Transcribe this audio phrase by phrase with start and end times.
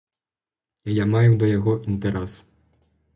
[1.01, 2.31] Я маю да яго інтэрас.